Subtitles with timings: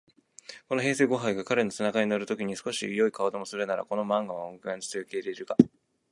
[0.67, 5.55] それも平生吾輩が彼の背中へ乗る時に少しは好い顔でもするならこの漫罵も甘んじて受けるが、